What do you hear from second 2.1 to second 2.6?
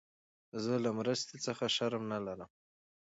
نه لرم.